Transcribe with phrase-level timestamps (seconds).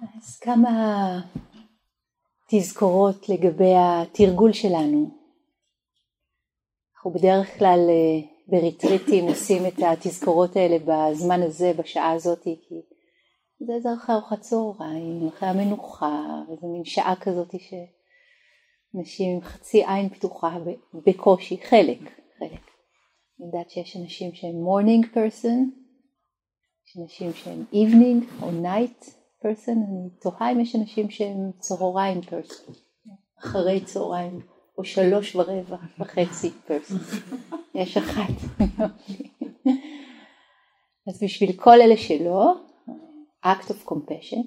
[0.00, 0.70] אז כמה
[2.50, 5.10] תזכורות לגבי התרגול שלנו.
[6.96, 12.82] אנחנו בדרך כלל אה, בריטריטים עושים את התזכורות האלה בזמן הזה, בשעה הזאת, כי
[13.66, 20.08] זה עזר אחרי ארוחת צהריים, אחרי המנוחה, וזה מין שעה כזאת שאנשים עם חצי עין
[20.08, 20.58] פתוחה
[21.06, 22.00] בקושי, חלק,
[22.38, 22.62] חלק.
[23.40, 25.58] אני יודעת שיש אנשים שהם morning person,
[26.86, 32.72] יש אנשים שהם evening או night person, אני תוהה אם יש אנשים שהם צהריים person,
[33.38, 34.40] אחרי צהריים,
[34.78, 37.16] או שלוש ורבע וחצי person,
[37.80, 38.32] יש אחת.
[41.08, 42.54] אז בשביל כל אלה שלא,
[43.44, 44.46] act of compassion,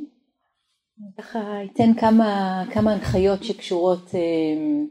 [1.18, 4.84] ככה אתן כמה, כמה הנחיות שקשורות אה,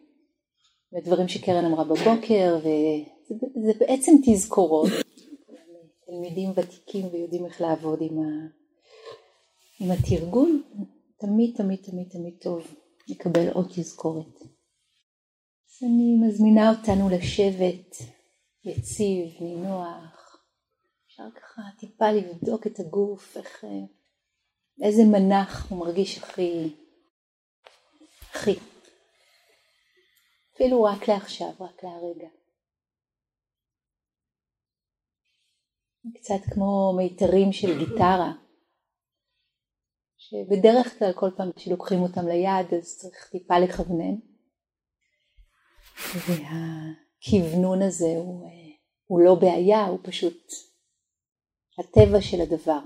[0.92, 4.90] לדברים שקרן אמרה בבוקר, וזה בעצם תזכורות.
[6.06, 8.59] תלמידים ותיקים ויודעים איך לעבוד עם, ה,
[9.80, 10.62] עם התרגול,
[11.16, 12.74] תמיד תמיד תמיד תמיד טוב
[13.08, 14.42] לקבל עוד תזכורת.
[15.70, 17.96] אז אני מזמינה אותנו לשבת
[18.64, 20.44] יציב, נינוח,
[21.06, 23.64] אפשר ככה טיפה לבדוק את הגוף, איך,
[24.82, 26.74] איזה מנח הוא מרגיש הכי,
[28.30, 28.54] הכי.
[30.54, 32.28] אפילו רק לעכשיו, רק להרגע.
[36.14, 38.32] קצת כמו מיתרים של גיטרה,
[40.30, 44.14] שבדרך כלל כל פעם כשלוקחים אותם ליד אז צריך טיפה לכוונן.
[46.28, 48.48] והכוונון הזה הוא,
[49.06, 50.52] הוא לא בעיה, הוא פשוט
[51.78, 52.80] הטבע של הדבר.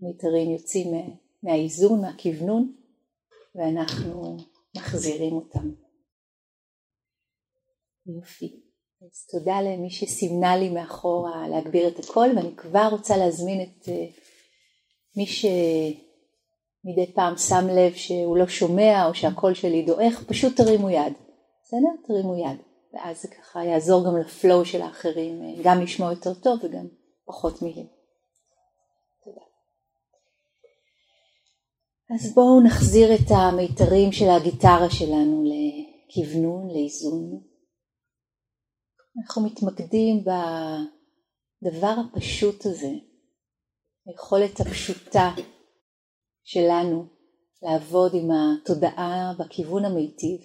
[0.00, 2.76] מיתרים יוצאים מהאיזון, מהכוונון,
[3.54, 4.36] ואנחנו
[4.76, 5.70] מחזירים אותם.
[8.06, 8.60] יופי.
[9.02, 14.06] אז תודה למי שסימנה לי מאחורה להגביר את הקול ואני כבר רוצה להזמין את אה,
[15.16, 15.26] מי
[16.82, 21.12] שמדי פעם שם לב שהוא לא שומע או שהקול שלי דועך, פשוט תרימו יד,
[21.62, 22.06] בסדר?
[22.06, 22.58] תרימו יד
[22.92, 26.86] ואז זה ככה יעזור גם לפלואו של האחרים, אה, גם לשמוע יותר טוב וגם
[27.26, 27.86] פחות מילים.
[29.24, 29.40] תודה.
[32.14, 37.40] אז בואו נחזיר את המיתרים של הגיטרה שלנו לכוונון, לאיזון.
[39.18, 40.24] אנחנו מתמקדים
[41.62, 42.90] בדבר הפשוט הזה,
[44.06, 45.34] היכולת הפשוטה
[46.44, 47.06] שלנו
[47.62, 50.40] לעבוד עם התודעה בכיוון המיטיב,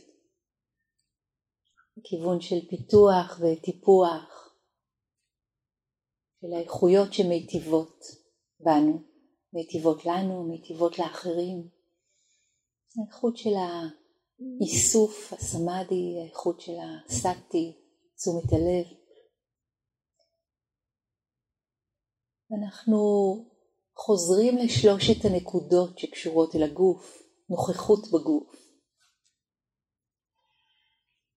[1.98, 4.54] בכיוון של פיתוח וטיפוח,
[6.42, 8.00] של האיכויות שמיטיבות
[8.60, 9.04] בנו,
[9.54, 11.70] מיטיבות לנו, מיטיבות לאחרים.
[12.98, 16.72] האיכות של האיסוף, הסמאדי, האיכות של
[17.06, 17.78] הסאטי,
[18.16, 18.86] תשומת הלב.
[22.60, 22.98] אנחנו
[24.06, 28.56] חוזרים לשלושת הנקודות שקשורות אל הגוף, נוכחות בגוף.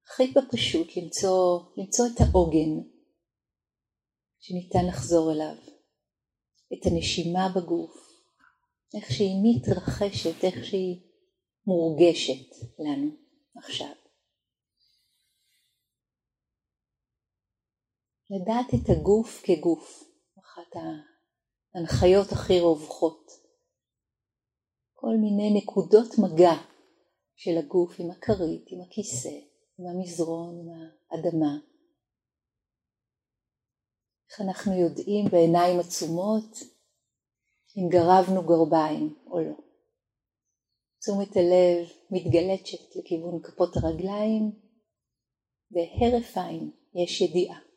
[0.06, 2.72] הכי בפשוט למצוא, למצוא את העוגן
[4.40, 5.56] שניתן לחזור אליו,
[6.72, 8.10] את הנשימה בגוף,
[8.94, 11.00] איך שהיא מתרחשת, איך שהיא
[11.66, 13.10] מורגשת לנו
[13.56, 13.94] עכשיו.
[18.30, 20.04] לדעת את הגוף כגוף,
[20.38, 20.76] אחת
[21.74, 23.30] ההנחיות הכי רווחות.
[24.92, 26.54] כל מיני נקודות מגע
[27.36, 29.36] של הגוף עם הכרית, עם הכיסא,
[29.78, 30.68] עם המזרון, עם
[31.10, 31.58] האדמה.
[34.30, 36.50] איך אנחנו יודעים בעיניים עצומות
[37.76, 39.56] אם גרבנו גרביים או לא.
[41.00, 44.52] תשומת הלב מתגלצת לכיוון כפות הרגליים,
[45.70, 47.69] והרף עין יש ידיעה.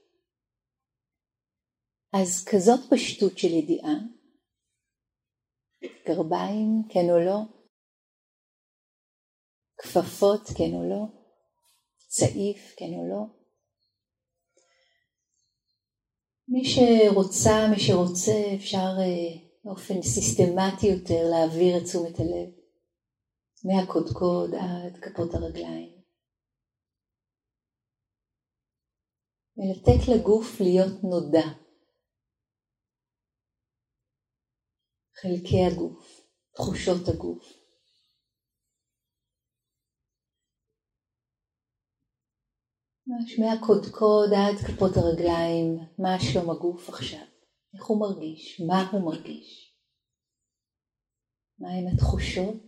[2.14, 3.94] אז כזאת פשטות של ידיעה,
[6.08, 7.40] גרביים כן או לא,
[9.78, 11.04] כפפות כן או לא,
[12.08, 13.44] צעיף כן או לא.
[16.48, 22.50] מי שרוצה, מי שרוצה, אפשר אה, באופן סיסטמטי יותר להעביר את תשומת הלב
[23.66, 25.94] מהקודקוד עד כפות הרגליים.
[29.58, 31.63] ולתת לגוף להיות נודע.
[35.24, 37.44] חלקי הגוף, תחושות הגוף.
[43.08, 47.26] ממש מהקודקוד עד כפות הרגליים, מה שלום הגוף עכשיו,
[47.76, 49.78] איך הוא מרגיש, מה הוא מרגיש,
[51.60, 52.64] מהם התחושות,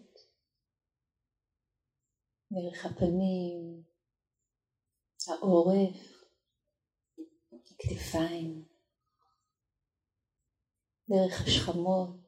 [2.51, 3.83] דרך הפנים,
[5.27, 5.97] העורף,
[7.53, 8.65] הכתפיים,
[11.09, 12.24] דרך השכמות,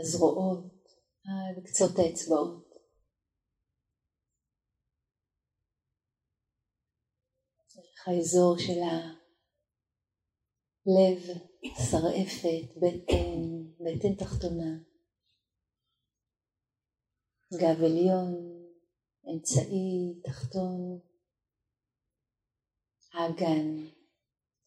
[0.00, 0.64] הזרועות,
[1.24, 2.68] עד קצות האצבעות.
[7.76, 9.18] דרך האזור של הלב,
[11.90, 13.40] שרעפת, בטן,
[13.80, 14.72] בטן תחתונה,
[17.54, 18.34] גב עליון,
[19.30, 21.00] אמצעי, תחתון,
[23.12, 23.68] האגן,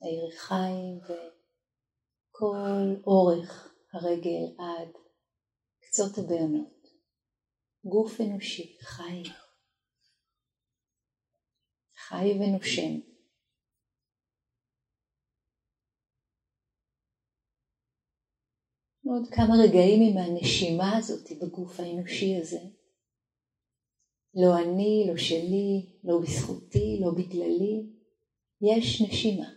[0.01, 1.00] הירכיים
[2.34, 5.00] וכל אורך הרגל עד
[5.91, 6.88] קצות הבעונות.
[7.85, 9.23] גוף אנושי, חי,
[11.95, 12.99] חי ונושם.
[19.05, 22.59] עוד כמה רגעים עם הנשימה הזאת בגוף האנושי הזה.
[24.33, 27.83] לא אני, לא שלי, לא בזכותי, לא בגללי,
[28.61, 29.49] יש נשימה.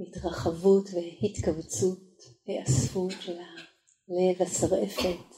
[0.00, 2.05] התרחבות והתכווצות
[2.46, 5.36] והאספות של הלב השרעפת.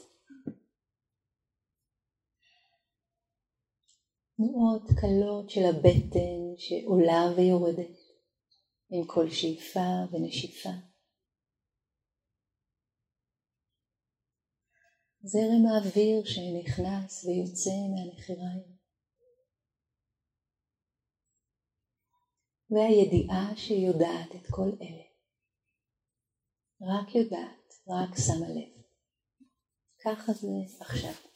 [4.37, 7.97] תנועות קלות של הבטן שעולה ויורדת
[8.89, 10.69] עם כל שאיפה ונשיפה.
[15.23, 18.79] זרם האוויר שנכנס ויוצא מהנחיריים.
[22.69, 25.08] והידיעה שהיא יודעת את כל אלה.
[26.81, 28.81] רק יודעת, רק שמה לב.
[30.05, 30.47] ככה זה
[30.79, 31.28] עכשיו.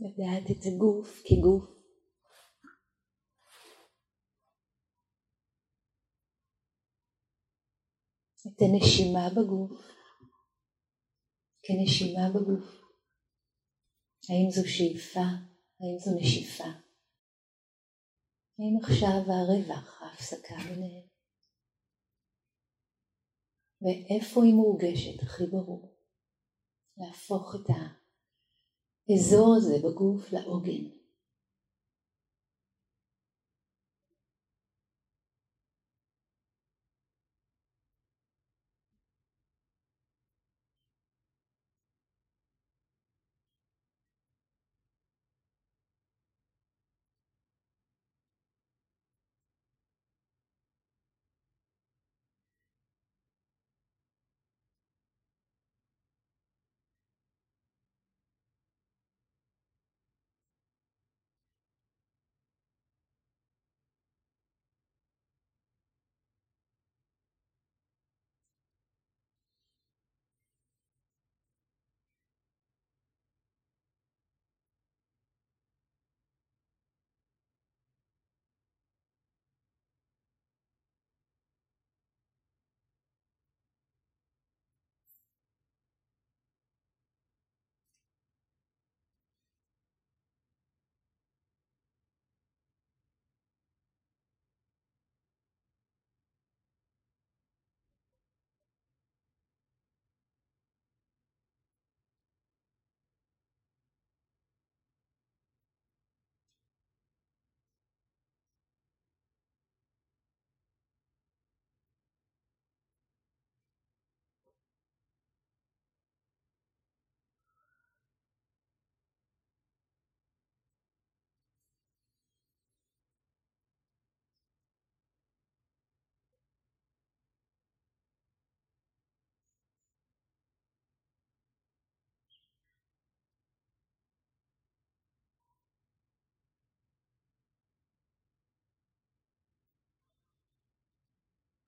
[0.00, 1.80] לדעת את הגוף כגוף.
[8.46, 10.00] את הנשימה בגוף
[11.62, 12.80] כנשימה בגוף.
[14.28, 15.26] האם זו שאיפה?
[15.80, 16.70] האם זו נשיפה?
[18.58, 21.08] האם עכשיו הרווח, ההפסקה ביניהם?
[23.82, 25.96] ואיפה היא מורגשת הכי ברור?
[26.96, 27.99] להפוך את ה...
[29.10, 30.99] האזור הזה בגוף לעוגן.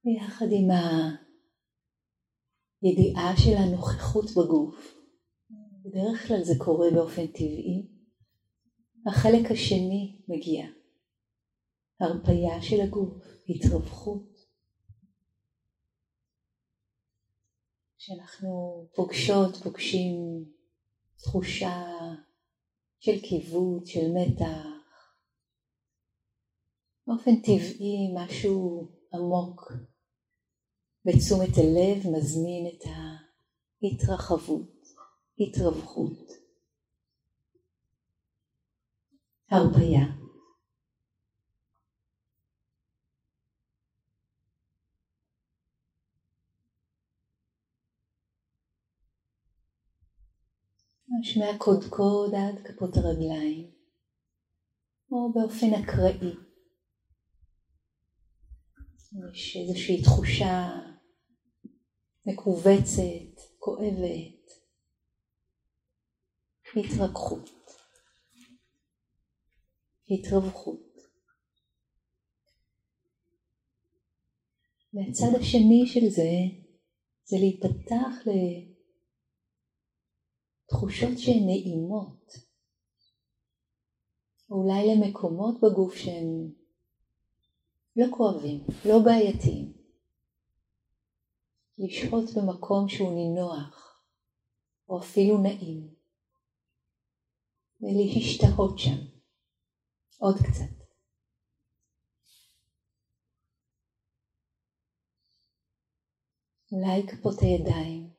[0.04, 0.68] ביחד עם
[2.82, 4.94] הידיעה של הנוכחות בגוף.
[5.84, 7.88] בדרך כלל זה קורה באופן טבעי.
[9.06, 10.66] החלק השני מגיע.
[12.00, 14.32] הרפייה של הגוף, התרווחות.
[17.98, 18.50] כשאנחנו
[18.94, 20.14] פוגשות, פוגשים
[21.16, 21.84] תחושה
[23.00, 24.66] של קיבוץ, של מתח,
[27.06, 29.72] באופן טבעי משהו עמוק
[31.04, 32.84] בתשומת הלב מזמין את
[33.82, 34.82] ההתרחבות,
[35.38, 36.32] התרווחות,
[39.50, 40.22] הרפייה.
[51.08, 53.70] ממש מהקודקוד עד כפות הרגליים,
[55.12, 56.34] או באופן אקראי.
[59.32, 60.70] יש איזושהי תחושה
[62.26, 64.50] מכווצת, כואבת,
[66.76, 67.50] התרככות,
[70.10, 70.92] התרווחות.
[74.94, 76.30] והצד השני של זה,
[77.24, 78.14] זה להיפתח
[80.66, 82.32] לתחושות שהן נעימות,
[84.50, 86.52] אולי למקומות בגוף שהן
[87.96, 89.81] לא כואבים, לא בעייתיים.
[91.78, 94.04] לשהות במקום שהוא נינוח,
[94.88, 95.94] או אפילו נעים,
[97.80, 99.00] ולהשתהות שם
[100.18, 100.82] עוד קצת.
[106.72, 108.10] אולי כפות הידיים,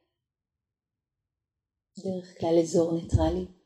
[1.98, 3.62] דרך כלל אזור ניטרלי.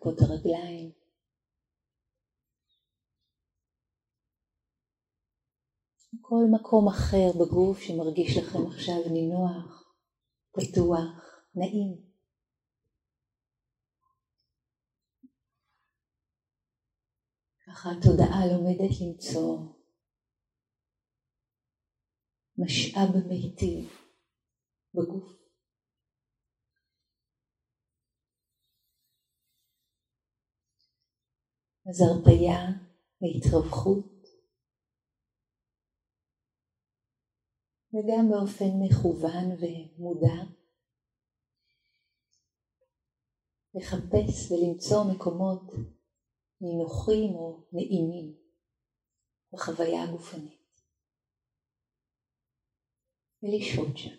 [0.00, 0.92] כפות הרגליים.
[6.20, 9.94] כל מקום אחר בגוף שמרגיש לכם עכשיו נינוח,
[10.52, 12.10] פתוח, נעים.
[17.66, 19.58] ככה התודעה לומדת למצוא
[22.58, 23.90] משאב מיטיב
[24.94, 25.39] בגוף.
[31.90, 32.60] אז הרפייה
[33.20, 34.20] והתרווחות
[37.92, 40.38] וגם באופן מכוון ומודע.
[43.74, 45.62] לחפש ולמצוא מקומות
[46.60, 48.36] נינוחים או נעימים
[49.52, 50.80] בחוויה הגופנית.
[53.42, 54.16] ולשהות שם.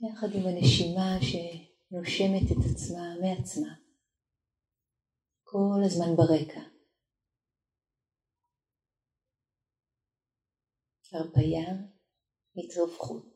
[0.00, 1.69] יחד עם הנשימה ש...
[1.90, 3.74] נושמת את עצמה מעצמה,
[5.44, 6.60] כל הזמן ברקע.
[11.12, 11.66] הרפייה,
[12.56, 13.29] התרווחרות.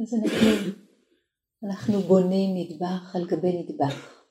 [0.00, 0.72] אז אנחנו,
[1.66, 4.22] אנחנו בונים נדבך על גבי נדבך.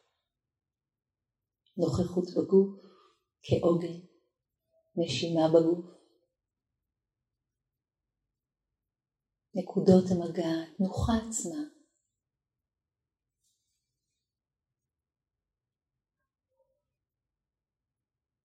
[1.77, 2.81] נוכחות בגוף
[3.43, 3.99] כעוגן,
[4.95, 5.85] נשימה בגוף,
[9.55, 11.61] נקודות המגע, תנוחה עצמה.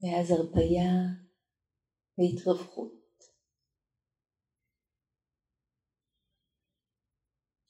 [0.02, 0.92] ואז הרפייה
[2.18, 3.05] והתרווחרות.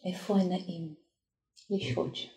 [0.07, 0.95] איפה הנעים
[1.71, 2.36] לשהות שם.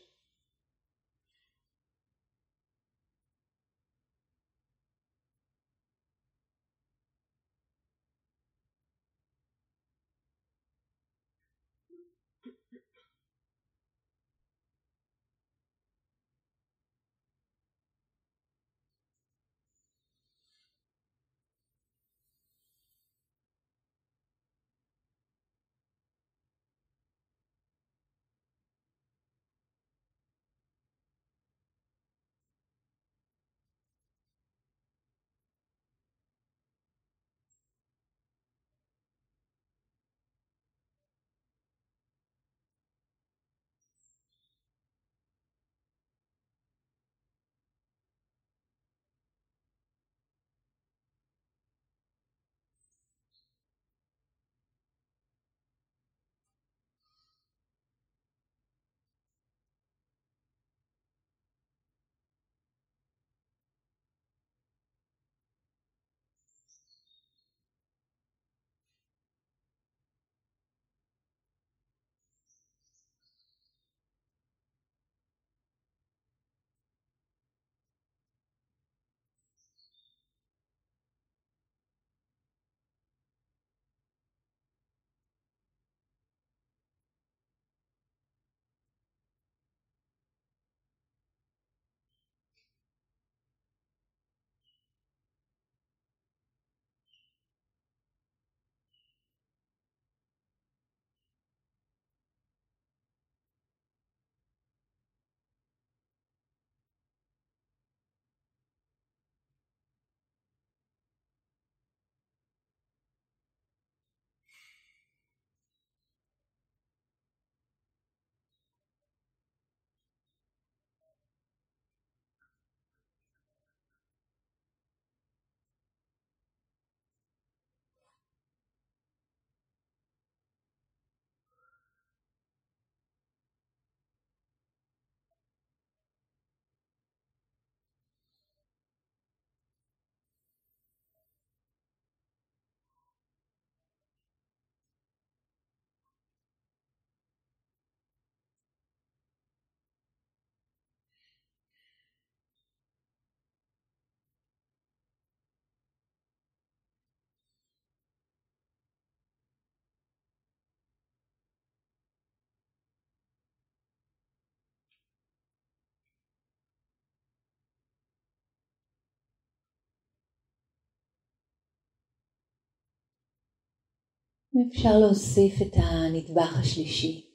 [174.67, 177.29] אפשר להוסיף את הנדבך השלישי,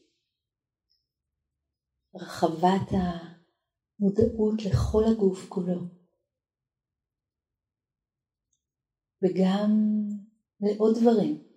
[2.14, 5.80] רחבת המודעות לכל הגוף כולו,
[9.22, 9.70] וגם
[10.60, 11.48] לעוד דברים,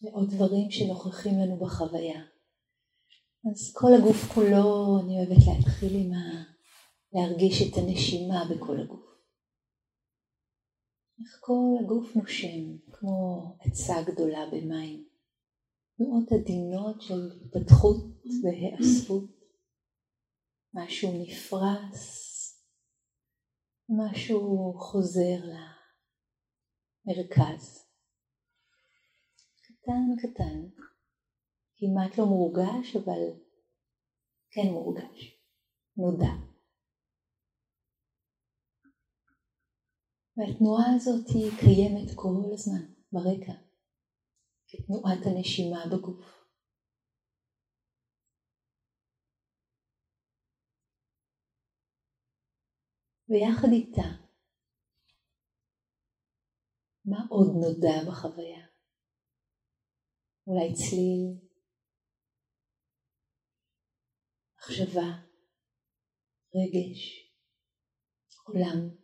[0.00, 2.20] לעוד דברים שנוכחים לנו בחוויה.
[3.50, 6.44] אז כל הגוף כולו, אני אוהבת להתחיל עם ה...
[7.12, 9.13] להרגיש את הנשימה בכל הגוף.
[11.20, 15.08] איך כל הגוף נושם, כמו עצה גדולה במים.
[15.96, 17.96] תנועות עדינות של התפתחות
[18.42, 19.30] והיאספות.
[20.74, 22.34] משהו נפרס,
[23.88, 25.40] משהו חוזר
[27.06, 27.88] למרכז.
[29.62, 30.68] קטן קטן,
[31.76, 33.20] כמעט לא מורגש, אבל
[34.50, 35.40] כן מורגש,
[35.96, 36.43] נודע.
[40.36, 43.52] והתנועה הזאת היא קיימת כל הזמן ברקע,
[44.68, 46.44] כתנועת הנשימה בגוף.
[53.28, 54.08] ויחד איתה,
[57.04, 58.66] מה עוד נודע בחוויה?
[60.46, 61.48] אולי צליל,
[64.58, 65.08] מחשבה,
[66.54, 67.30] רגש,
[68.46, 69.03] עולם.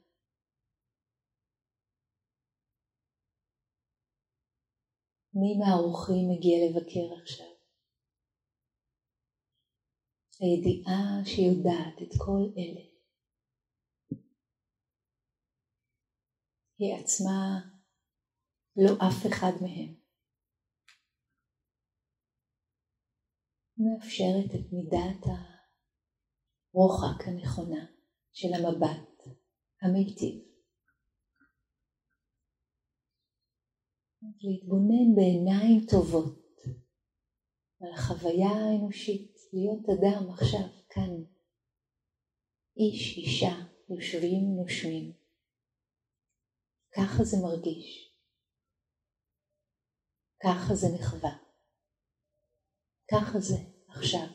[5.34, 7.50] מי מהאורחים מגיע לבקר עכשיו?
[10.40, 12.90] הידיעה שיודעת את כל אלה
[16.78, 17.60] היא עצמה
[18.76, 19.94] לא אף אחד מהם.
[23.78, 25.26] מאפשרת את מידת
[26.74, 27.86] הרוחק הנכונה
[28.32, 29.36] של המבט
[29.82, 30.49] המיטיב.
[34.22, 36.40] להתבונן בעיניים טובות
[37.80, 41.10] על החוויה האנושית, להיות אדם עכשיו, כאן.
[42.76, 43.54] איש, אישה,
[43.88, 45.12] יושבים, נושמים.
[46.96, 48.16] ככה זה מרגיש.
[50.42, 51.36] ככה זה מחווה.
[53.10, 53.56] ככה זה
[53.88, 54.26] עכשיו.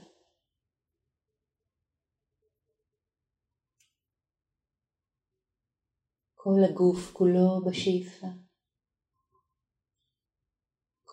[6.35, 8.44] כל הגוף כולו בשאיפה.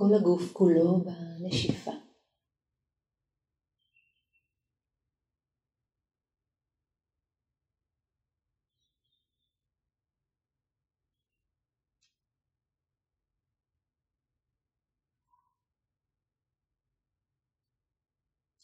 [0.02, 1.90] כל הגוף כולו בנשיפה.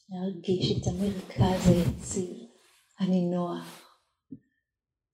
[0.08, 2.36] להרגיש את המרכז היציב,
[2.98, 4.00] הנינוח,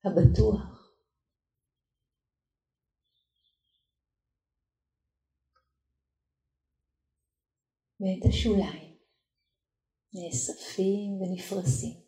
[0.05, 0.84] הבטוח.
[8.05, 8.97] ואת השוליים
[10.13, 12.05] נאספים ונפרסים.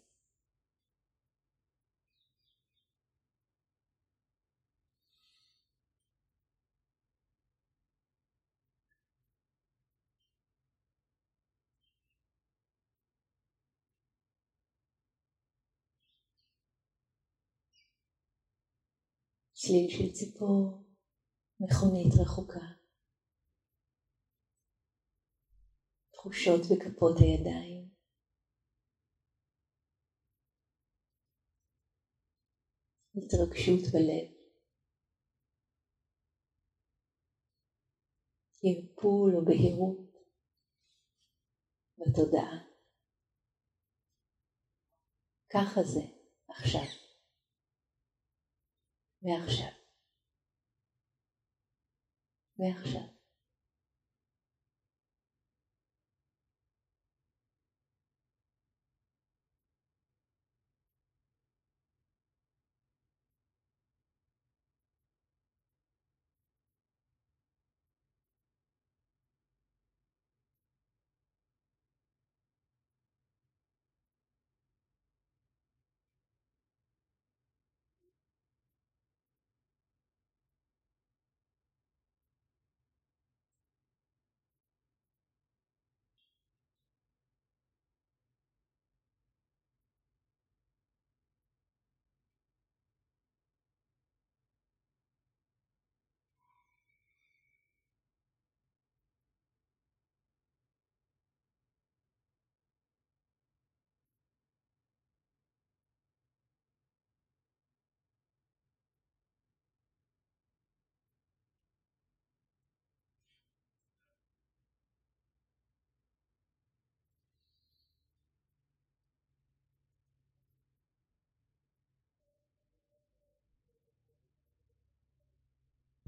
[19.53, 20.85] צליל של ציפור,
[21.61, 22.76] מכונית רחוקה.
[26.27, 27.91] תחושות בכפות הידיים.
[33.17, 34.29] התרגשות בלב.
[38.63, 39.99] ערפול או בהירות
[41.99, 42.59] בתודעה.
[45.53, 46.01] ככה זה
[46.49, 46.89] עכשיו.
[49.23, 49.73] ועכשיו.
[52.59, 53.16] ועכשיו.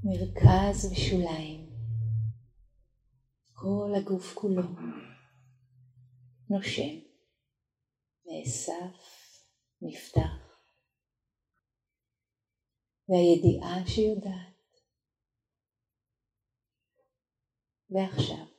[0.08, 1.68] מרכז ושוליים.
[3.52, 4.62] כל הגוף כולו
[6.50, 6.98] נושם,
[8.26, 8.96] נאסף,
[9.82, 10.60] נפתח.
[13.08, 14.80] והידיעה שיודעת.
[17.90, 18.57] ועכשיו